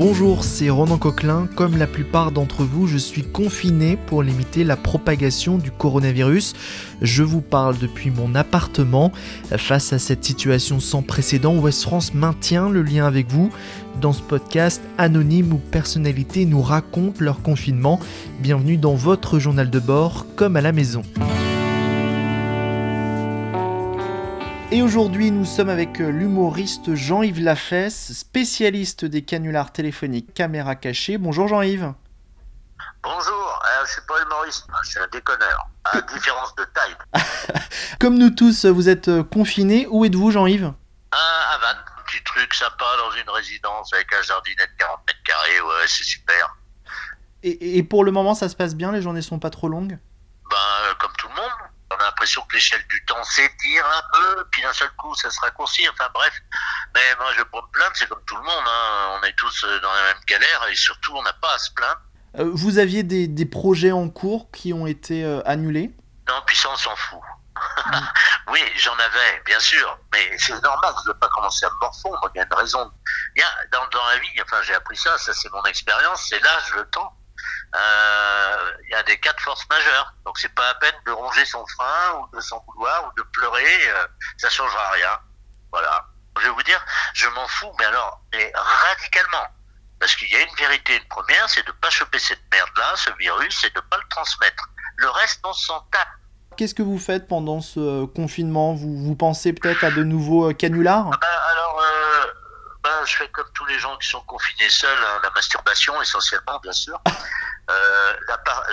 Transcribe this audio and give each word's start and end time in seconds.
Bonjour, 0.00 0.44
c'est 0.44 0.70
Ronan 0.70 0.96
Coquelin. 0.96 1.46
Comme 1.56 1.76
la 1.76 1.86
plupart 1.86 2.32
d'entre 2.32 2.64
vous, 2.64 2.86
je 2.86 2.96
suis 2.96 3.22
confiné 3.22 3.98
pour 3.98 4.22
limiter 4.22 4.64
la 4.64 4.78
propagation 4.78 5.58
du 5.58 5.70
coronavirus. 5.70 6.54
Je 7.02 7.22
vous 7.22 7.42
parle 7.42 7.76
depuis 7.76 8.10
mon 8.10 8.34
appartement. 8.34 9.12
Face 9.58 9.92
à 9.92 9.98
cette 9.98 10.24
situation 10.24 10.80
sans 10.80 11.02
précédent, 11.02 11.54
West 11.58 11.82
France 11.82 12.14
maintient 12.14 12.70
le 12.70 12.80
lien 12.80 13.04
avec 13.04 13.30
vous. 13.30 13.50
Dans 14.00 14.14
ce 14.14 14.22
podcast, 14.22 14.80
anonymes 14.96 15.52
ou 15.52 15.58
personnalités 15.58 16.46
nous 16.46 16.62
racontent 16.62 17.22
leur 17.22 17.42
confinement. 17.42 18.00
Bienvenue 18.40 18.78
dans 18.78 18.94
votre 18.94 19.38
journal 19.38 19.68
de 19.68 19.80
bord, 19.80 20.24
comme 20.34 20.56
à 20.56 20.62
la 20.62 20.72
maison. 20.72 21.02
Et 24.72 24.82
aujourd'hui, 24.82 25.32
nous 25.32 25.44
sommes 25.44 25.68
avec 25.68 26.00
euh, 26.00 26.10
l'humoriste 26.10 26.94
Jean-Yves 26.94 27.40
Lafesse, 27.40 28.12
spécialiste 28.12 29.04
des 29.04 29.22
canulars 29.22 29.72
téléphoniques 29.72 30.32
caméra 30.32 30.76
cachée. 30.76 31.18
Bonjour 31.18 31.48
Jean-Yves. 31.48 31.92
Bonjour, 33.02 33.62
euh, 33.64 33.84
je 33.84 33.90
suis 33.90 34.02
pas 34.06 34.22
humoriste, 34.22 34.66
je 34.84 34.90
suis 34.90 35.00
un 35.00 35.08
déconneur, 35.08 35.66
à 35.86 36.00
différence 36.14 36.54
de 36.54 36.64
taille. 36.72 36.96
Comme 37.98 38.16
nous 38.16 38.30
tous, 38.30 38.64
vous 38.64 38.88
êtes 38.88 39.08
euh, 39.08 39.24
confinés. 39.24 39.88
Où 39.90 40.04
êtes-vous 40.04 40.30
Jean-Yves? 40.30 40.72
À 41.10 41.58
Vannes, 41.60 41.84
un 41.98 42.02
petit 42.04 42.22
truc 42.22 42.54
sympa 42.54 42.84
dans 42.98 43.10
une 43.16 43.28
résidence 43.28 43.92
avec 43.92 44.06
un 44.12 44.22
jardinet 44.22 44.68
de 44.68 44.76
40 44.78 45.00
mètres 45.08 45.22
carrés, 45.24 45.60
ouais, 45.62 45.86
c'est 45.88 46.04
super. 46.04 46.56
et, 47.42 47.78
et 47.78 47.82
pour 47.82 48.04
le 48.04 48.12
moment, 48.12 48.36
ça 48.36 48.48
se 48.48 48.54
passe 48.54 48.76
bien? 48.76 48.92
Les 48.92 49.02
journées 49.02 49.22
sont 49.22 49.40
pas 49.40 49.50
trop 49.50 49.68
longues? 49.68 49.98
Ben, 50.50 50.56
euh, 50.56 50.94
comme 50.98 51.12
tout 51.18 51.28
le 51.28 51.34
monde, 51.34 51.69
l'impression 52.20 52.42
que 52.42 52.54
l'échelle 52.54 52.86
du 52.88 53.02
temps 53.06 53.22
s'étire 53.24 53.86
un 53.86 54.02
peu, 54.12 54.46
puis 54.50 54.60
d'un 54.60 54.74
seul 54.74 54.90
coup, 54.98 55.14
ça 55.14 55.30
se 55.30 55.40
raccourcit, 55.40 55.88
enfin 55.88 56.08
bref. 56.12 56.34
Mais 56.94 57.00
moi, 57.18 57.32
je 57.36 57.42
pas 57.44 57.62
me 57.62 57.72
plaindre, 57.72 57.92
c'est 57.94 58.08
comme 58.08 58.22
tout 58.26 58.36
le 58.36 58.42
monde, 58.42 58.64
hein. 58.66 59.18
on 59.18 59.24
est 59.24 59.32
tous 59.32 59.64
euh, 59.64 59.80
dans 59.80 59.92
la 59.92 60.02
même 60.02 60.22
galère, 60.26 60.68
et 60.70 60.74
surtout, 60.76 61.16
on 61.16 61.22
n'a 61.22 61.32
pas 61.32 61.54
à 61.54 61.58
se 61.58 61.70
plaindre. 61.72 62.00
Euh, 62.38 62.50
Vous 62.52 62.78
aviez 62.78 63.02
des, 63.02 63.26
des 63.26 63.46
projets 63.46 63.92
en 63.92 64.10
cours 64.10 64.50
qui 64.50 64.74
ont 64.74 64.86
été 64.86 65.24
euh, 65.24 65.40
annulés? 65.46 65.90
Non, 66.28 66.42
puis 66.46 66.56
ça, 66.56 66.68
on 66.70 66.76
s'en 66.76 66.94
fout. 66.94 67.20
oui, 68.48 68.60
j'en 68.76 68.94
avais, 68.98 69.42
bien 69.46 69.60
sûr, 69.60 69.98
mais 70.12 70.36
c'est 70.38 70.62
normal, 70.62 70.92
je 70.98 71.08
ne 71.08 71.14
veux 71.14 71.18
pas 71.18 71.28
commencer 71.28 71.64
à 71.64 71.70
me 71.70 71.78
morfondre, 71.80 72.30
il 72.34 72.38
y 72.38 72.40
a 72.42 72.44
une 72.44 72.54
raison. 72.54 72.92
Il 73.34 73.40
y 73.40 73.42
a, 73.42 73.48
dans, 73.72 73.86
dans 73.88 74.04
la 74.08 74.18
vie, 74.18 74.28
enfin 74.42 74.60
j'ai 74.62 74.74
appris 74.74 74.96
ça, 74.96 75.16
ça 75.16 75.32
c'est 75.32 75.50
mon 75.52 75.62
expérience, 75.64 76.26
c'est 76.28 76.40
l'âge, 76.40 76.70
le 76.76 76.84
temps. 76.90 77.14
Euh, 77.74 78.72
il 78.84 78.90
y 78.90 78.94
a 78.94 79.02
des 79.04 79.18
cas 79.20 79.32
de 79.32 79.40
force 79.40 79.64
majeure, 79.70 80.12
donc 80.24 80.38
c'est 80.38 80.54
pas 80.54 80.68
à 80.70 80.74
peine 80.74 80.94
de 81.06 81.12
ronger 81.12 81.44
son 81.44 81.64
frein 81.66 82.18
ou 82.18 82.36
de 82.36 82.40
s'en 82.40 82.64
vouloir 82.66 83.06
ou 83.06 83.12
de 83.16 83.22
pleurer, 83.32 83.88
euh, 83.90 84.06
ça 84.38 84.50
changera 84.50 84.90
rien. 84.90 85.18
Voilà. 85.70 86.06
Je 86.38 86.44
vais 86.44 86.50
vous 86.50 86.62
dire, 86.62 86.84
je 87.14 87.28
m'en 87.28 87.46
fous, 87.46 87.72
mais 87.78 87.84
alors, 87.84 88.20
mais 88.32 88.52
radicalement. 88.54 89.46
Parce 90.00 90.16
qu'il 90.16 90.30
y 90.30 90.36
a 90.36 90.40
une 90.40 90.54
vérité, 90.56 90.96
une 90.96 91.08
première, 91.08 91.48
c'est 91.48 91.64
de 91.66 91.72
pas 91.72 91.90
choper 91.90 92.18
cette 92.18 92.42
merde-là, 92.52 92.94
ce 92.96 93.10
virus, 93.18 93.64
et 93.64 93.70
de 93.70 93.80
pas 93.80 93.98
le 93.98 94.08
transmettre. 94.08 94.64
Le 94.96 95.10
reste, 95.10 95.40
on 95.44 95.52
s'en 95.52 95.80
tape. 95.92 96.08
Qu'est-ce 96.56 96.74
que 96.74 96.82
vous 96.82 96.98
faites 96.98 97.28
pendant 97.28 97.60
ce 97.60 97.80
euh, 97.80 98.06
confinement? 98.06 98.74
Vous, 98.74 98.96
vous 98.96 99.14
pensez 99.14 99.52
peut-être 99.52 99.84
à 99.84 99.90
de 99.90 100.02
nouveaux 100.02 100.52
canulars? 100.54 101.10
Ah 101.12 101.18
ben, 101.20 101.28
alors, 101.52 101.80
euh, 101.80 102.26
ben, 102.82 103.04
je 103.04 103.16
fais 103.16 103.28
comme 103.28 103.50
tous 103.54 103.66
les 103.66 103.78
gens 103.78 103.96
qui 103.98 104.08
sont 104.08 104.22
confinés 104.22 104.70
seuls, 104.70 104.98
hein, 104.98 105.20
la 105.22 105.30
masturbation 105.30 106.00
essentiellement, 106.00 106.58
bien 106.60 106.72
sûr. 106.72 107.00
Euh, 107.70 108.14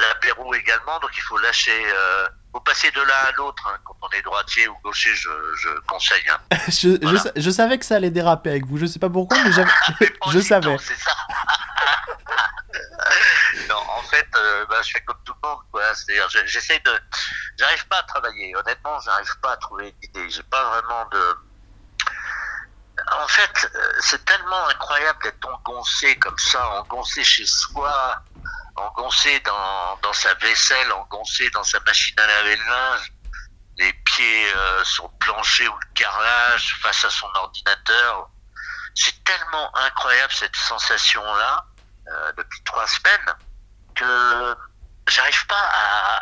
L'apéro 0.01 0.53
également, 0.53 0.99
donc 0.99 1.11
il 1.15 1.21
faut 1.21 1.37
lâcher. 1.37 1.83
Euh, 1.93 2.27
faut 2.51 2.59
passer 2.61 2.89
de 2.91 3.01
l'un 3.01 3.13
à 3.27 3.31
l'autre. 3.33 3.61
hein. 3.67 3.77
Quand 3.85 3.95
on 4.01 4.09
est 4.09 4.21
droitier 4.21 4.67
ou 4.67 4.75
gaucher, 4.83 5.13
je, 5.15 5.29
je 5.61 5.69
conseille. 5.87 6.23
Hein. 6.29 6.39
je, 6.67 6.97
Voilà. 7.03 7.51
savais 7.51 7.77
que 7.77 7.85
ça 7.85 7.95
allait 7.97 8.09
déraper 8.09 8.49
avec 8.51 8.65
vous, 8.65 8.77
je 8.77 8.85
sais 8.85 8.99
pas 8.99 9.09
pourquoi, 9.09 9.37
mais 9.43 9.51
j'avais- 9.51 9.69
Mais 10.01 10.09
je 10.31 10.39
savais. 10.39 10.71
non, 10.71 10.77
C'est 10.79 10.95
ça. 10.97 11.11
non, 13.69 13.75
en 13.97 14.01
fait, 14.03 14.27
euh, 14.35 14.65
ben, 14.69 14.81
je 14.83 14.91
fais 14.91 15.01
comme 15.01 15.17
tout 15.25 15.33
le 15.43 15.47
monde. 15.47 15.59
quoi. 15.71 15.93
C'est-à-dire, 15.95 16.29
je- 16.29 16.45
j'essaie 16.47 16.79
de. 16.79 16.91
J'arrive 17.59 17.87
pas 17.87 17.97
à 17.99 18.03
travailler. 18.03 18.55
Honnêtement, 18.55 18.99
j'arrive 19.01 19.37
pas 19.41 19.53
à 19.53 19.57
trouver 19.57 19.91
d'idées. 20.01 20.29
J'ai 20.29 20.43
pas 20.43 20.63
vraiment 20.69 21.05
de. 21.11 21.35
En 23.11 23.27
fait, 23.27 23.69
euh, 23.75 23.91
c'est 23.99 24.23
tellement 24.25 24.67
incroyable 24.69 25.19
d'être 25.23 25.47
engoncé 25.47 26.15
comme 26.17 26.37
ça, 26.37 26.67
engoncé 26.81 27.23
chez 27.23 27.45
soi, 27.45 28.15
engoncé 28.77 29.39
dans, 29.41 29.97
dans 30.01 30.13
sa 30.13 30.33
vaisselle, 30.35 30.91
engoncé 30.93 31.49
dans 31.51 31.63
sa 31.63 31.79
machine 31.81 32.19
à 32.19 32.27
laver 32.27 32.55
le 32.55 32.63
linge, 32.63 33.11
les 33.77 33.93
pieds 33.93 34.53
euh, 34.55 34.83
sur 34.83 35.05
le 35.05 35.17
plancher 35.19 35.67
ou 35.67 35.73
le 35.73 35.87
carrelage 35.93 36.79
face 36.81 37.05
à 37.05 37.09
son 37.09 37.27
ordinateur. 37.35 38.29
C'est 38.95 39.23
tellement 39.23 39.75
incroyable 39.77 40.33
cette 40.33 40.55
sensation-là 40.55 41.65
euh, 42.07 42.31
depuis 42.37 42.61
trois 42.63 42.87
semaines 42.87 43.35
que 43.95 44.55
j'arrive 45.07 45.45
pas 45.47 45.69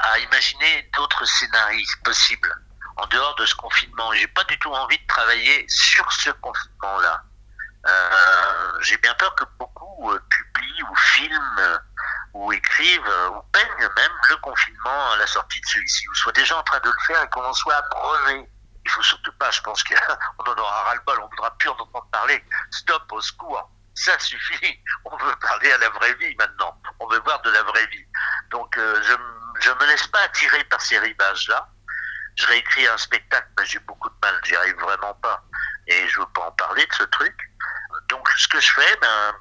à, 0.04 0.20
imaginer 0.20 0.90
d'autres 0.96 1.26
scénarios 1.26 1.86
possibles 2.04 2.54
en 2.98 3.06
dehors 3.08 3.36
de 3.36 3.46
ce 3.46 3.56
confinement. 3.56 4.14
J'ai 4.14 4.28
pas 4.28 4.44
du 4.46 4.58
tout 4.60 4.72
envie 4.72 4.98
de 4.98 5.08
travailler 5.08 5.66
sur 5.68 6.10
ce 6.12 6.30
confinement-là. 6.32 7.24
Euh, 7.88 8.80
J'ai 8.82 8.98
bien 8.98 9.14
peur 9.16 9.36
que 9.36 9.44
beaucoup 9.60 10.12
publient 10.30 10.84
ou 10.84 10.96
filment 10.96 11.80
euh, 12.82 13.30
ou 13.30 13.42
peignent 13.52 13.90
même 13.96 14.12
le 14.30 14.38
confinement 14.38 15.12
à 15.12 15.18
la 15.18 15.28
sortie 15.28 15.60
de 15.62 15.66
celui-ci, 15.66 16.08
ou 16.10 16.16
soit 16.16 16.32
déjà 16.34 16.58
en 16.58 16.64
train 16.64 16.80
de 16.80 16.90
le 16.90 17.06
faire 17.08 17.22
et 17.22 17.30
qu'on 17.30 17.44
en 17.44 17.54
soit 17.54 17.76
abreuvé. 17.76 18.50
Il 18.84 18.92
faut 18.92 19.02
surtout 19.02 19.32
pas, 19.40 19.50
je 19.52 19.62
pense 19.62 19.84
qu'on 19.84 19.96
en 20.52 20.56
aura 20.56 20.84
ras-le-bol, 20.84 21.20
on 21.22 21.28
voudra 21.28 21.56
plus 21.58 21.70
en 21.70 21.74
entendre 21.74 22.08
parler. 22.12 22.44
Stop, 22.72 23.12
au 23.12 23.22
secours, 23.22 23.70
ça 23.96 24.18
suffit. 24.20 24.80
On 25.06 25.16
veut 25.18 25.36
parler 25.38 25.72
à 25.72 25.78
la 25.78 25.90
vraie 25.90 26.14
vie 26.16 26.36
maintenant. 26.38 26.80
On 27.00 27.08
veut 27.08 27.20
voir 27.22 27.42
de 27.42 27.50
la 27.52 27.64
vraie 27.64 27.86
vie. 27.88 28.06
Donc 28.52 28.78
euh, 28.78 29.02
je, 29.04 29.14
je 29.62 29.72
me 29.72 29.88
laisse 29.88 30.08
pas 30.08 30.22
attirer 30.24 30.64
par 30.66 30.82
ces 30.82 31.00
rivages-là. 31.00 31.70
Je 32.36 32.46
réécris 32.48 32.86
un 32.88 32.98
spectacle, 32.98 33.48
mais 33.58 33.66
j'ai 33.66 33.80
beaucoup 33.80 34.10
de 34.10 34.16
mal, 34.22 34.40
j'y 34.44 34.56
arrive 34.56 34.78
vraiment 34.80 35.14
pas. 35.16 35.42
Et 35.88 36.08
je 36.10 36.20
veux 36.20 36.26
pas 36.28 36.48
en 36.48 36.52
parler 36.52 36.86
de 36.86 36.94
ce 36.94 37.04
truc. 37.04 37.36
Donc 38.10 38.28
ce 38.30 38.48
que 38.48 38.60
je 38.60 38.72
fais, 38.72 38.98
ben, 39.02 39.36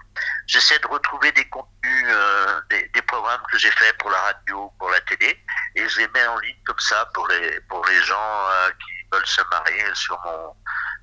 j'essaie 0.46 0.78
de 0.78 0.86
retrouver 0.86 1.32
des 1.32 1.48
contenus, 1.48 2.06
euh, 2.08 2.60
des, 2.70 2.88
des 2.94 3.02
programmes 3.02 3.42
que 3.50 3.58
j'ai 3.58 3.70
faits 3.70 3.96
pour 3.98 4.10
la 4.10 4.20
radio, 4.20 4.72
pour 4.78 4.90
la 4.90 5.00
télé, 5.02 5.38
et 5.74 5.88
je 5.88 5.98
les 6.00 6.08
mets 6.08 6.26
en 6.26 6.38
ligne 6.38 6.56
comme 6.66 6.78
ça 6.78 7.08
pour 7.14 7.26
les 7.28 7.60
pour 7.62 7.84
les 7.86 8.02
gens 8.02 8.48
euh, 8.50 8.70
qui 8.70 8.92
veulent 9.12 9.26
se 9.26 9.42
marier 9.50 9.84
sur 9.94 10.18
mon 10.24 10.54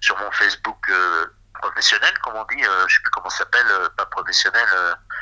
sur 0.02 0.18
mon 0.20 0.32
Facebook 0.32 0.90
euh, 0.90 1.26
professionnel, 1.62 2.14
comme 2.24 2.36
on 2.36 2.46
dit, 2.46 2.64
je 2.64 2.94
sais 2.94 3.02
plus 3.04 3.12
comment 3.12 3.30
ça 3.30 3.40
s'appelle, 3.40 3.68
pas 3.96 4.06
professionnel. 4.08 4.68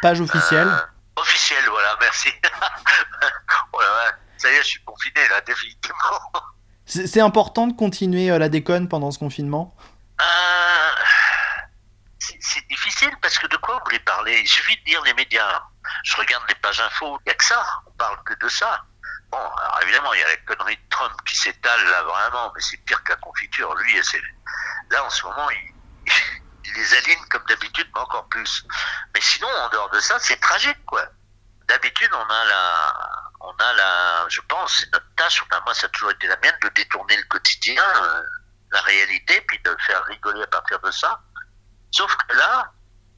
Page 0.02 0.22
officielle 0.22 0.68
euh, 0.68 1.22
officiel, 1.22 1.64
voilà, 1.70 1.98
merci. 2.00 2.30
voilà, 3.74 3.90
ouais. 3.90 4.12
ça 4.38 4.50
y 4.50 4.56
est, 4.56 4.64
je 4.64 4.68
suis 4.68 4.84
confiné 4.84 5.28
là, 5.30 5.42
définitivement. 5.42 5.98
C'est 6.86 7.22
important 7.22 7.68
de 7.68 7.74
continuer 7.74 8.36
la 8.38 8.50
déconne 8.50 8.88
pendant 8.90 9.12
ce 9.12 9.20
confinement 9.20 9.76
Euh, 10.22 10.26
c'est 12.18 12.38
c'est 12.40 12.68
difficile 12.68 13.12
parce 13.22 13.38
que 13.38 13.48
de 13.48 13.58
quoi 13.58 13.76
vous 13.76 13.82
voulez 13.86 14.00
parler 14.00 14.40
Il 14.40 14.48
suffit 14.48 14.76
de 14.78 14.84
Je 16.04 16.16
regarde 16.16 16.44
les 16.48 16.56
pages 16.56 16.80
infos, 16.80 17.20
il 17.22 17.30
n'y 17.30 17.32
a 17.32 17.36
que 17.36 17.44
ça, 17.44 17.66
on 17.88 17.92
parle 17.92 18.22
que 18.24 18.34
de 18.36 18.50
ça. 18.50 18.84
Bon, 19.32 19.38
alors 19.38 19.80
évidemment, 19.84 20.14
il 20.14 20.20
y 20.20 20.24
a 20.24 20.28
la 20.28 20.38
connerie 20.38 20.78
de 20.78 20.90
Trump 20.90 21.14
qui 21.26 21.36
s'étale 21.36 21.86
là 21.86 22.04
vraiment, 22.04 22.52
mais 22.56 22.62
c'est 22.62 22.78
pire 22.78 23.04
que 23.04 23.12
la 23.12 23.18
confiture. 23.18 23.74
Lui, 23.76 24.02
là 24.90 25.04
en 25.04 25.10
ce 25.10 25.24
moment, 25.24 25.50
il, 26.66 26.74
les 26.76 26.94
aligne 26.96 27.24
comme 27.30 27.44
d'habitude, 27.46 27.88
mais 27.94 28.02
encore 28.02 28.28
plus. 28.30 28.66
Mais 29.14 29.22
sinon, 29.22 29.48
en 29.48 29.70
dehors 29.70 29.90
de 29.90 30.00
ça, 30.00 30.18
c'est 30.20 30.40
tragique, 30.40 30.84
quoi. 30.86 31.06
D'habitude, 31.68 32.10
on 32.14 32.30
a 32.30 32.46
la, 32.46 32.96
on 33.42 33.52
a 33.52 33.74
la, 33.74 34.26
je 34.30 34.42
pense, 34.42 34.78
c'est 34.80 34.92
notre 34.94 35.06
tâche. 35.16 35.44
Enfin, 35.44 35.62
moi, 35.66 35.74
ça 35.74 35.88
a 35.88 35.90
toujours 35.90 36.12
été 36.12 36.28
la 36.28 36.38
mienne 36.38 36.58
de 36.64 36.70
détourner 36.70 37.18
le 37.18 37.24
quotidien, 37.24 37.84
euh, 37.84 38.22
la 38.72 38.82
réalité, 38.82 39.42
puis 39.42 39.60
de 39.64 39.76
faire 39.86 40.04
rigoler 40.06 40.44
à 40.44 40.48
partir 40.48 40.80
de 40.80 40.92
ça. 40.92 41.20
Sauf 41.92 42.16
que 42.16 42.36
là, 42.36 42.72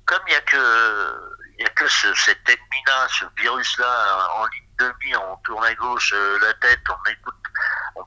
comme 0.05 0.21
il 0.27 0.33
y 0.33 0.35
a 0.35 0.41
que, 0.41 1.30
il 1.61 1.65
y 1.65 1.67
a 1.67 1.69
que 1.73 1.87
ce, 1.87 2.11
cet 2.15 2.49
ennemi-là, 2.49 3.07
ce 3.09 3.25
virus-là, 3.37 4.29
en 4.35 4.45
ligne 4.47 4.67
de 4.79 4.93
mire, 5.03 5.21
on 5.23 5.37
tourne 5.37 5.63
à 5.63 5.75
gauche 5.75 6.11
euh, 6.15 6.39
la 6.41 6.53
tête, 6.55 6.79
on 6.89 7.09
écoute, 7.09 7.35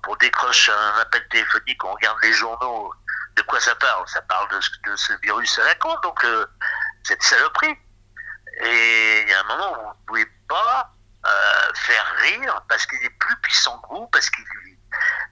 on, 0.09 0.17
décroche 0.17 0.69
un 0.71 0.99
appel 1.01 1.27
téléphonique, 1.29 1.85
on 1.85 1.93
regarde 1.93 2.19
les 2.25 2.33
journaux. 2.33 2.93
De 3.37 3.43
quoi 3.43 3.61
ça 3.61 3.75
parle? 3.77 4.07
Ça 4.09 4.23
parle 4.23 4.49
de, 4.51 4.61
ce- 4.61 4.71
de 4.91 4.97
ce 4.97 5.13
virus 5.23 5.57
à 5.61 5.65
la 5.65 5.75
con, 5.77 5.95
donc 6.03 6.25
euh, 6.25 6.47
cette 7.05 7.23
saloperie. 7.23 7.77
Et 8.63 9.21
il 9.23 9.29
y 9.29 9.33
a 9.35 9.41
un 9.41 9.45
moment 9.45 9.73
où 9.73 9.83
vous 9.83 9.91
ne 9.91 10.07
pouvez 10.07 10.27
pas 10.49 10.93
euh, 11.27 11.73
faire 11.75 12.05
rire 12.23 12.61
parce 12.69 12.87
qu'il 12.87 13.03
est 13.05 13.19
plus 13.21 13.37
puissant 13.43 13.79
que 13.83 13.89
vous, 13.89 14.07
parce 14.09 14.29
qu'il 14.31 14.45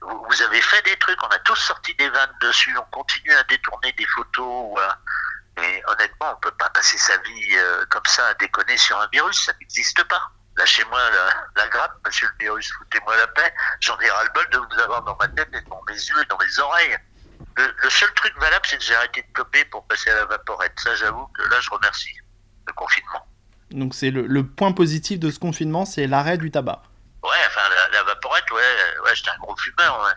vous 0.00 0.24
vous 0.28 0.42
avez 0.42 0.60
fait 0.60 0.82
des 0.82 0.96
trucs, 0.98 1.22
on 1.22 1.28
a 1.28 1.38
tous 1.40 1.54
sorti 1.56 1.94
des 1.94 2.08
vannes 2.08 2.34
dessus, 2.40 2.76
on 2.78 2.84
continue 2.90 3.32
à 3.32 3.42
détourner 3.44 3.92
des 3.92 4.06
photos. 4.06 4.44
ou 4.46 4.78
à- 4.78 4.96
Mais 5.58 5.82
honnêtement, 5.87 6.32
on 6.32 6.40
peut 6.40 6.50
pas 6.52 6.70
passer 6.70 6.96
sa 6.99 7.16
vie 7.19 7.56
euh, 7.56 7.84
comme 7.90 8.04
ça 8.06 8.28
à 8.28 8.34
déconner 8.34 8.76
sur 8.76 8.99
un 8.99 9.08
virus, 9.12 9.44
ça 9.44 9.52
n'existe 9.60 10.02
pas. 10.04 10.31
Lâchez-moi 10.56 10.99
la, 11.10 11.62
la 11.62 11.69
grappe, 11.69 11.94
monsieur 12.06 12.28
le 12.28 12.44
virus, 12.44 12.72
foutez-moi 12.72 13.16
la 13.16 13.26
paix. 13.28 13.54
J'en 13.81 13.99
ai 14.00 14.10
ras-le-bol 14.10 14.49
de 14.50 14.58
vous 14.58 14.81
avoir 14.81 15.02
dans 15.02 15.16
ma 15.16 15.28
tête 15.28 15.49
et 15.54 15.60
dans 15.62 15.82
mes 15.88 15.94
yeux 15.94 16.22
et 16.22 16.26
dans 16.26 16.38
mes 16.38 16.58
oreilles. 16.58 16.99
Le, 17.56 17.75
le 17.82 17.90
seul 17.90 18.12
truc 18.14 18.34
valable, 18.38 18.64
c'est 18.66 18.78
que 18.78 18.84
j'ai 18.84 18.94
arrêté 18.94 19.22
de 19.22 19.32
cloper 19.32 19.64
pour 19.66 19.87
passer 19.87 20.10
à 20.10 20.16
la 20.16 20.25
vaporette. 20.26 20.78
Ça, 20.78 20.94
j'avoue 20.94 21.26
que 21.28 21.43
là, 21.43 21.60
je 21.60 21.70
remercie. 21.70 22.14
le 22.66 22.72
confinement. 22.72 23.26
Donc 23.72 23.94
c'est 23.94 24.10
le, 24.10 24.46
point 24.46 24.72
positif 24.72 25.19
de 25.19 25.31
ce 25.31 25.38
confinement, 25.38 25.84
c'est 25.84 26.06
l'arrêt 26.06 26.38
du 26.38 26.50
tabac. 26.50 26.82
Ouais, 27.22 27.31
enfin 27.46 27.60
la, 27.93 28.02
vaporette, 28.02 28.50
ouais, 28.50 28.60
ouais 29.05 29.14
j'étais 29.14 29.31
un 29.31 29.38
gros 29.38 29.56
fumeur, 29.56 30.00
ouais. 30.05 30.12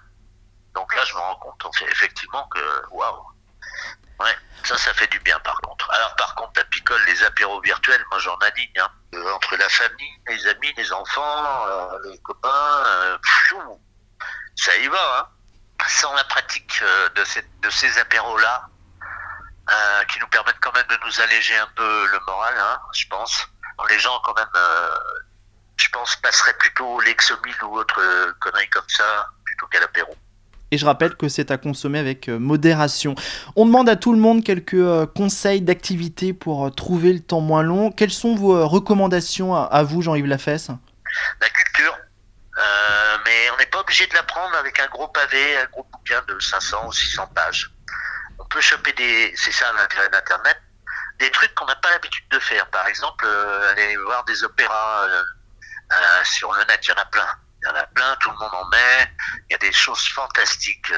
Donc 0.74 0.94
là, 0.96 1.04
je 1.06 1.14
me 1.14 1.20
rends 1.20 1.36
compte 1.36 1.82
effectivement 1.90 2.48
que, 2.48 2.60
waouh, 2.92 3.24
ouais, 4.20 4.36
ça, 4.66 4.78
ça 4.78 4.94
fait 4.94 5.08
du 5.08 5.20
bien 5.20 5.40
par 5.40 5.60
contre. 5.62 5.90
Alors 5.92 6.16
par 6.16 6.36
contre, 6.36 6.54
la 6.58 6.66
picole, 6.66 7.02
les 7.06 7.24
apéros 7.24 7.62
virtuels, 7.62 8.04
moi 8.10 8.20
j'en 8.20 8.36
aligne, 8.38 8.80
hein. 8.80 8.90
Euh, 9.16 9.34
entre 9.34 9.56
la 9.56 9.70
famille, 9.70 10.22
les 10.28 10.48
amis, 10.48 10.74
les 10.76 10.92
enfants, 10.92 11.68
euh, 11.68 12.00
les 12.06 12.18
copains, 12.20 12.84
euh, 12.86 13.18
ça 14.56 14.76
y 14.78 14.88
va, 14.88 15.20
hein. 15.20 15.28
Sans 15.88 16.14
la 16.16 16.24
pratique 16.24 16.82
de, 17.16 17.70
ces 17.70 18.00
apéros-là, 18.00 18.68
qui 20.08 20.20
nous 20.20 20.28
permettent 20.28 20.60
quand 20.62 20.74
même 20.74 20.88
de 20.88 20.98
nous 21.06 21.22
alléger 21.22 21.58
un 21.58 21.68
peu 21.76 22.08
le 22.08 22.20
moral, 22.26 22.56
hein, 22.58 22.80
je 22.94 23.06
pense. 23.08 23.48
Les 23.90 24.00
gens, 24.00 24.20
quand 24.24 24.34
même, 24.36 24.48
je 25.76 25.90
pense, 25.90 26.16
passeraient 26.18 26.58
plutôt 26.58 27.00
l'exomile 27.02 27.62
ou 27.64 27.78
autre 27.78 28.02
connerie 28.40 28.70
comme 28.70 28.88
ça 28.88 29.28
plutôt 29.44 29.68
qu'à 29.68 29.82
l'apéro. 29.82 30.16
Et 30.72 30.78
je 30.78 30.86
rappelle 30.86 31.16
que 31.16 31.30
c'est 31.30 31.52
à 31.52 31.58
consommer 31.58 32.00
avec 32.00 32.28
modération. 32.28 33.16
On 33.56 33.66
demande 33.66 33.88
à 33.88 33.96
tout 33.96 34.14
le 34.14 34.20
monde 34.20 34.44
quelques 34.44 35.06
conseils 35.14 35.62
d'activité 35.62 36.34
pour 36.34 36.74
trouver 36.74 37.14
le 37.14 37.20
temps 37.20 37.40
moins 37.42 37.64
long. 37.64 37.92
Quelles 37.92 38.12
sont 38.12 38.36
vos 38.36 38.68
recommandations 38.68 39.56
à, 39.56 39.84
vous, 39.84 40.02
Jean-Yves 40.02 40.26
Lafesse? 40.26 40.70
La 41.40 41.50
culture. 41.50 41.98
mais 43.26 43.50
on 43.54 43.58
n'est 43.58 43.68
pas 43.68 43.80
obligé 43.80 44.08
de 44.08 44.14
l'apprendre 44.16 44.56
avec 44.58 44.80
un 44.80 44.88
gros 44.88 45.08
pavé, 45.08 45.58
un 45.58 45.68
gros 45.72 45.86
bouquin 45.92 46.22
de 46.28 46.40
500 46.40 46.88
ou 46.88 46.92
600 46.92 47.30
pages 47.34 47.72
on 48.40 48.46
peut 48.46 48.62
choper 48.62 48.94
des, 48.94 49.34
c'est 49.36 49.52
ça 49.52 49.72
l'intérêt 49.74 50.10
des 51.20 51.32
trucs 51.32 51.54
qu'on 51.56 51.66
n'a 51.66 51.76
pas 51.78 51.90
l'habitude 51.92 52.26
de 52.30 52.40
faire. 52.40 52.68
Par 52.68 52.86
exemple, 52.88 53.26
euh, 53.26 53.72
aller 53.72 53.96
voir 53.98 54.24
des 54.26 54.44
opéras 54.44 55.06
euh, 55.06 55.24
euh, 55.92 56.24
sur 56.26 56.52
le 56.54 56.64
net, 56.66 56.80
il 56.84 56.90
y 56.90 56.92
en 56.92 57.02
a 57.02 57.06
plein. 57.06 57.28
Il 57.66 57.70
y 57.70 57.72
en 57.72 57.76
a 57.76 57.88
plein, 57.88 58.16
tout 58.18 58.30
le 58.30 58.38
monde 58.38 58.54
en 58.54 58.66
met. 58.66 59.12
Il 59.50 59.54
y 59.54 59.56
a 59.56 59.58
des 59.58 59.72
choses 59.74 60.08
fantastiques. 60.10 60.94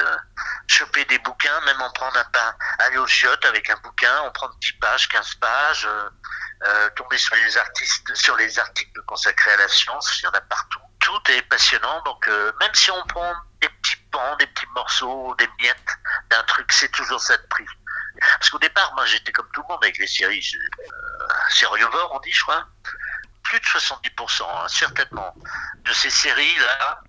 choper 0.66 1.04
des 1.06 1.18
bouquins, 1.20 1.60
même 1.62 1.80
en 1.80 1.90
prendre 1.92 2.16
un 2.18 2.24
pain. 2.24 2.54
Aller 2.80 2.98
au 2.98 3.06
chiottes 3.06 3.44
avec 3.46 3.70
un 3.70 3.76
bouquin, 3.78 4.22
on 4.24 4.30
prend 4.32 4.50
10 4.60 4.72
pages, 4.74 5.08
15 5.08 5.34
pages. 5.36 5.88
tomber 6.96 7.16
sur 7.16 7.34
les 7.36 7.56
artistes, 7.56 8.14
sur 8.14 8.36
les 8.36 8.58
articles 8.58 9.00
consacrés 9.06 9.52
à 9.52 9.56
la 9.56 9.68
science, 9.68 10.20
il 10.20 10.24
y 10.24 10.28
en 10.28 10.32
a 10.32 10.40
partout. 10.42 10.80
Tout 11.00 11.30
est 11.30 11.42
passionnant, 11.42 12.02
donc 12.02 12.28
même 12.60 12.74
si 12.74 12.90
on 12.90 13.02
prend 13.06 13.32
des 13.60 13.68
petits 13.68 13.96
pans, 14.10 14.36
des 14.36 14.46
petits 14.46 14.66
morceaux, 14.74 15.34
des 15.38 15.48
miettes 15.60 15.96
d'un 16.30 16.42
truc, 16.42 16.70
c'est 16.70 16.90
toujours 16.92 17.20
ça 17.20 17.36
de 17.36 17.46
prix. 17.48 17.66
Parce 18.20 18.50
qu'au 18.50 18.58
départ, 18.58 18.92
moi, 18.94 19.04
j'étais 19.06 19.32
comme 19.32 19.48
tout 19.52 19.62
le 19.62 19.68
monde 19.68 19.82
avec 19.82 19.98
les 19.98 20.06
séries. 20.06 20.44
Euh, 20.80 21.68
on 22.10 22.18
dit, 22.20 22.32
je 22.32 22.42
crois. 22.42 22.66
Plus 23.48 23.60
de 23.60 23.64
70%, 23.64 24.42
hein, 24.42 24.68
certainement, 24.68 25.34
de 25.78 25.92
ces 25.94 26.10
séries-là, 26.10 27.00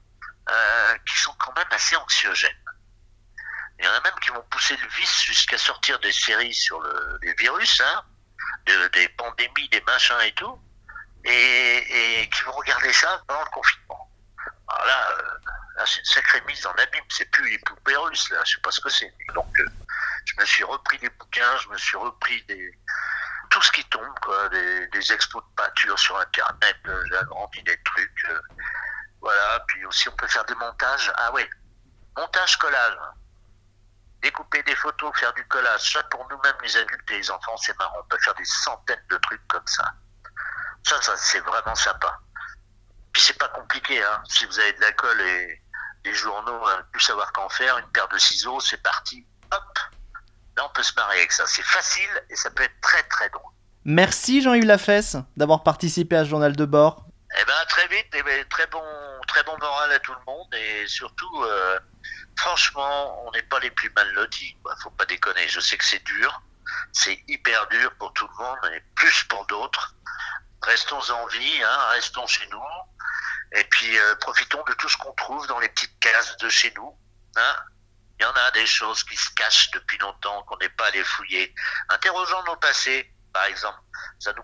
euh, 0.49 0.97
qui 1.05 1.17
sont 1.19 1.33
quand 1.37 1.53
même 1.55 1.67
assez 1.71 1.95
anxiogènes. 1.97 2.63
Il 3.77 3.85
y 3.85 3.87
en 3.89 3.93
a 3.93 4.01
même 4.01 4.19
qui 4.21 4.29
vont 4.29 4.43
pousser 4.49 4.75
le 4.77 4.87
vice 4.87 5.21
jusqu'à 5.23 5.57
sortir 5.57 5.99
des 5.99 6.11
séries 6.13 6.53
sur 6.53 6.79
le, 6.79 7.19
les 7.23 7.33
virus, 7.35 7.81
hein, 7.81 8.03
des 8.93 9.09
pandémies, 9.09 9.69
des 9.69 9.81
machins 9.81 10.19
et 10.21 10.33
tout, 10.33 10.59
et, 11.25 12.29
qui 12.33 12.43
vont 12.43 12.53
regarder 12.53 12.93
ça 12.93 13.21
pendant 13.27 13.43
le 13.43 13.49
confinement. 13.49 14.11
Alors 14.69 14.85
là, 14.85 15.09
euh, 15.11 15.85
c'est 15.85 15.99
une 15.99 16.05
sacrée 16.05 16.41
mise 16.47 16.65
en 16.65 16.73
abîme. 16.73 17.03
C'est 17.09 17.29
plus 17.31 17.49
les 17.49 17.59
poupées 17.59 17.95
russes, 17.95 18.29
là. 18.29 18.41
Je 18.45 18.55
sais 18.55 18.61
pas 18.61 18.71
ce 18.71 18.79
que 18.79 18.89
c'est. 18.89 19.13
Donc, 19.33 19.59
euh, 19.59 19.65
je 20.25 20.33
me 20.39 20.45
suis 20.45 20.63
repris 20.63 20.97
des 20.99 21.09
bouquins, 21.09 21.57
je 21.57 21.69
me 21.69 21.77
suis 21.77 21.97
repris 21.97 22.43
des 22.43 22.77
tout 23.49 23.61
ce 23.61 23.71
qui 23.71 23.83
tombe, 23.85 24.18
des, 24.51 24.87
des 24.87 25.13
expos 25.13 25.43
de 25.43 25.55
peinture 25.55 25.97
sur 25.97 26.17
Internet. 26.19 26.77
Euh, 26.87 27.03
j'ai 27.09 27.17
agrandi 27.17 27.63
des 27.63 27.81
trucs. 27.83 28.25
Euh, 28.29 28.39
voilà. 29.21 29.59
Puis 29.67 29.85
aussi, 29.85 30.09
on 30.09 30.15
peut 30.15 30.27
faire 30.27 30.45
des 30.45 30.55
montages. 30.55 31.11
Ah 31.15 31.31
ouais, 31.31 31.49
montage 32.17 32.57
collage. 32.57 32.97
Découper 34.21 34.61
des 34.63 34.75
photos, 34.75 35.17
faire 35.17 35.33
du 35.33 35.45
collage. 35.47 35.93
Ça, 35.93 36.03
pour 36.03 36.27
nous-mêmes, 36.29 36.57
les 36.61 36.77
adultes 36.77 37.11
et 37.11 37.17
les 37.17 37.31
enfants, 37.31 37.55
c'est 37.57 37.77
marrant. 37.77 37.97
On 37.99 38.07
peut 38.07 38.19
faire 38.19 38.35
des 38.35 38.45
centaines 38.45 39.05
de 39.09 39.17
trucs 39.17 39.47
comme 39.47 39.67
ça. 39.67 39.93
Ça, 40.83 41.01
ça 41.01 41.15
c'est 41.17 41.39
vraiment 41.41 41.75
sympa. 41.75 42.19
Puis 43.13 43.21
c'est 43.21 43.37
pas 43.37 43.49
compliqué, 43.49 44.03
hein. 44.03 44.21
Si 44.29 44.45
vous 44.45 44.59
avez 44.59 44.73
de 44.73 44.81
la 44.81 44.91
colle 44.93 45.21
et, 45.21 45.63
les 46.05 46.13
journaux, 46.13 46.65
hein, 46.67 46.83
plus 46.91 47.01
savoir 47.01 47.31
qu'en 47.33 47.49
faire, 47.49 47.77
une 47.77 47.91
paire 47.91 48.07
de 48.07 48.17
ciseaux, 48.17 48.59
c'est 48.59 48.81
parti, 48.81 49.27
hop, 49.51 49.79
là 50.55 50.65
on 50.65 50.69
peut 50.69 50.83
se 50.83 50.93
marier 50.93 51.19
avec 51.19 51.31
ça. 51.31 51.45
C'est 51.45 51.63
facile 51.63 52.25
et 52.29 52.35
ça 52.35 52.49
peut 52.51 52.63
être 52.63 52.81
très 52.81 53.03
très 53.03 53.29
drôle. 53.29 53.53
Merci 53.91 54.43
Jean-Yves 54.43 54.65
Lafesse 54.65 55.17
d'avoir 55.35 55.63
participé 55.63 56.15
à 56.15 56.23
ce 56.23 56.29
journal 56.29 56.55
de 56.55 56.63
bord. 56.63 57.07
Eh 57.41 57.43
ben 57.43 57.65
très 57.67 57.87
vite, 57.87 58.05
eh 58.13 58.21
ben, 58.21 58.47
très 58.47 58.67
bon, 58.67 58.83
très 59.27 59.41
bon 59.41 59.57
moral 59.57 59.91
à 59.91 59.97
tout 59.97 60.13
le 60.13 60.31
monde 60.31 60.53
et 60.53 60.85
surtout, 60.85 61.41
euh, 61.41 61.79
franchement, 62.37 63.25
on 63.25 63.31
n'est 63.31 63.41
pas 63.41 63.59
les 63.59 63.71
plus 63.71 63.89
mal 63.95 64.07
lotis. 64.13 64.55
Faut 64.83 64.91
pas 64.91 65.07
déconner. 65.07 65.47
Je 65.47 65.59
sais 65.59 65.75
que 65.75 65.83
c'est 65.83 66.03
dur, 66.03 66.39
c'est 66.93 67.19
hyper 67.27 67.65
dur 67.69 67.91
pour 67.97 68.13
tout 68.13 68.27
le 68.27 68.43
monde 68.45 68.59
et 68.75 68.83
plus 68.93 69.23
pour 69.23 69.43
d'autres. 69.47 69.95
Restons 70.61 71.01
en 71.09 71.25
vie, 71.25 71.63
hein, 71.63 71.87
restons 71.89 72.27
chez 72.27 72.47
nous. 72.51 72.61
Et 73.55 73.63
puis 73.71 73.97
euh, 73.97 74.15
profitons 74.17 74.63
de 74.67 74.73
tout 74.73 74.87
ce 74.87 74.97
qu'on 74.97 75.13
trouve 75.13 75.47
dans 75.47 75.57
les 75.57 75.69
petites 75.69 75.99
cases 75.99 76.37
de 76.37 76.49
chez 76.49 76.71
nous. 76.75 76.95
Hein 77.37 77.55
Il 78.19 78.23
y 78.23 78.25
en 78.27 78.33
a 78.33 78.51
des 78.51 78.67
choses 78.67 79.03
qui 79.03 79.15
se 79.15 79.31
cachent 79.31 79.71
depuis 79.71 79.97
longtemps, 79.97 80.43
qu'on 80.43 80.57
n'est 80.57 80.69
pas 80.69 80.89
allé 80.89 81.03
fouiller. 81.03 81.55
Interrogeons 81.89 82.43
nos 82.43 82.57
passés, 82.57 83.11
par 83.39 83.47
exemple. 83.47 83.77
Ça 84.19 84.31
nous 84.35 84.43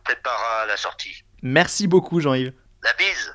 à 0.62 0.66
la 0.66 0.78
sortie. 0.78 1.24
Merci 1.42 1.88
beaucoup 1.88 2.22
Jean-Yves. 2.22 2.54
La 2.82 2.94
bise. 2.94 3.34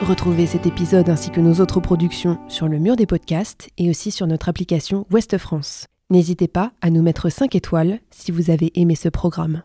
Retrouvez 0.00 0.46
cet 0.46 0.66
épisode 0.66 1.08
ainsi 1.08 1.30
que 1.30 1.40
nos 1.40 1.60
autres 1.60 1.78
productions 1.78 2.40
sur 2.48 2.66
le 2.66 2.78
mur 2.78 2.96
des 2.96 3.06
podcasts 3.06 3.68
et 3.78 3.88
aussi 3.90 4.10
sur 4.10 4.26
notre 4.26 4.48
application 4.48 5.06
Ouest 5.12 5.38
France. 5.38 5.86
N'hésitez 6.10 6.48
pas 6.48 6.72
à 6.80 6.90
nous 6.90 7.02
mettre 7.02 7.28
5 7.28 7.54
étoiles 7.54 8.00
si 8.10 8.32
vous 8.32 8.50
avez 8.50 8.72
aimé 8.74 8.96
ce 8.96 9.08
programme. 9.08 9.62